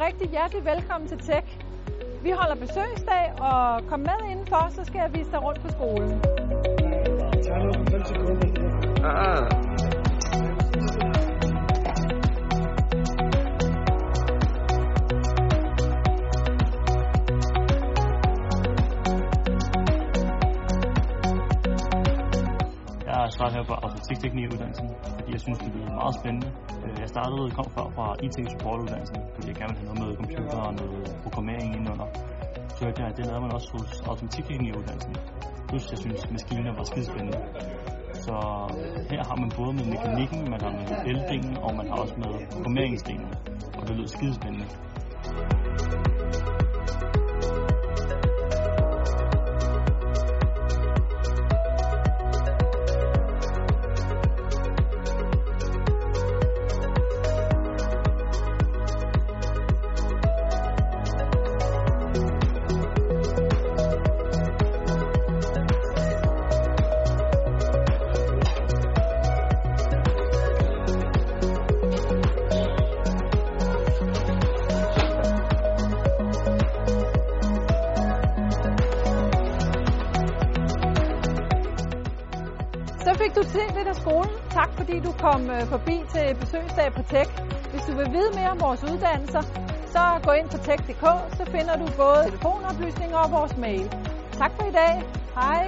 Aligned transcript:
rigtig 0.00 0.28
hjertelig 0.28 0.64
velkommen 0.64 1.08
til 1.08 1.18
Tech. 1.18 1.46
Vi 2.22 2.30
holder 2.30 2.54
besøgsdag, 2.54 3.32
og 3.40 3.86
kom 3.88 4.00
med 4.00 4.30
indenfor, 4.30 4.70
så 4.70 4.84
skal 4.84 4.98
jeg 4.98 5.10
vise 5.14 5.30
dig 5.30 5.42
rundt 5.42 5.60
på 5.60 5.68
skolen. 5.70 6.20
Jeg 23.30 23.38
startede 23.40 23.58
her 23.60 23.66
på 23.72 23.74
automatikteknikuddannelsen, 23.84 24.88
fordi 25.18 25.30
jeg 25.36 25.40
synes, 25.46 25.58
det 25.64 25.70
er 25.88 25.94
meget 26.02 26.14
spændende. 26.20 26.48
Øh, 26.84 26.94
jeg 27.02 27.08
startede, 27.14 27.42
kom 27.58 27.68
før 27.76 27.86
fra 27.96 28.06
IT-supportuddannelsen, 28.26 29.18
fordi 29.34 29.46
jeg 29.50 29.56
gerne 29.60 29.74
ville 29.76 29.88
have 29.90 29.98
noget 30.02 30.10
med 30.10 30.18
computer 30.22 30.58
og 30.68 30.72
noget 30.80 31.02
programmering 31.24 31.68
indenunder. 31.76 32.08
Så 32.76 32.80
hørte 32.84 32.98
jeg, 33.02 33.08
at 33.10 33.16
det 33.18 33.24
lavede 33.28 33.42
man 33.46 33.52
også 33.58 33.68
hos 33.76 33.90
automatikteknikuddannelsen. 34.10 35.14
Plus, 35.68 35.84
jeg 35.92 35.98
synes, 36.04 36.20
maskiner 36.34 36.72
var 36.78 36.84
skidespændende. 36.90 37.38
Så 38.26 38.36
øh, 38.78 38.96
her 39.12 39.22
har 39.30 39.36
man 39.42 39.50
både 39.60 39.72
med 39.78 39.86
mekanikken, 39.94 40.40
man 40.54 40.60
har 40.64 40.72
med 40.78 40.86
eldelen, 41.10 41.52
og 41.64 41.70
man 41.78 41.86
har 41.90 41.96
også 42.04 42.16
med 42.24 42.32
programmeringsdelen. 42.54 43.30
Og 43.78 43.82
det 43.86 43.92
lyder 43.96 44.10
skidespændende. 44.16 44.66
Så 83.06 83.10
fik 83.20 83.32
du 83.38 83.42
set 83.42 83.72
lidt 83.78 83.88
af 83.88 83.96
skolen. 84.02 84.34
Tak 84.50 84.70
fordi 84.78 84.96
du 85.06 85.12
kom 85.24 85.50
øh, 85.50 85.62
forbi 85.74 85.96
til 86.14 86.26
besøgsdag 86.40 86.88
på 86.96 87.02
Tech. 87.02 87.30
Hvis 87.72 87.82
du 87.88 87.92
vil 87.96 88.08
vide 88.16 88.30
mere 88.38 88.50
om 88.50 88.60
vores 88.60 88.82
uddannelser, 88.90 89.42
så 89.94 90.02
gå 90.26 90.32
ind 90.32 90.48
på 90.54 90.58
tech.dk, 90.66 91.04
så 91.38 91.42
finder 91.54 91.74
du 91.82 91.86
både 92.02 92.20
telefonoplysninger 92.24 93.18
og 93.24 93.30
vores 93.30 93.56
mail. 93.56 93.86
Tak 94.40 94.52
for 94.56 94.64
i 94.72 94.72
dag. 94.82 94.94
Hej. 95.34 95.62